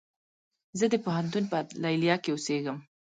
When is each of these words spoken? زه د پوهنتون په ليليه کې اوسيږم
زه 0.79 0.85
د 0.93 0.95
پوهنتون 1.05 1.43
په 1.51 1.57
ليليه 1.83 2.15
کې 2.23 2.29
اوسيږم 2.33 2.77